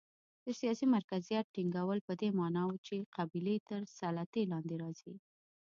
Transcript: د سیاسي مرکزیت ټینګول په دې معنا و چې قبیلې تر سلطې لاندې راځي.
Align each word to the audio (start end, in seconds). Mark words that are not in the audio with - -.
د 0.45 0.47
سیاسي 0.59 0.85
مرکزیت 0.95 1.45
ټینګول 1.55 1.99
په 2.07 2.13
دې 2.21 2.29
معنا 2.39 2.63
و 2.67 2.73
چې 2.87 2.95
قبیلې 3.17 3.55
تر 3.69 3.81
سلطې 3.97 4.41
لاندې 4.51 4.75
راځي. 4.83 5.13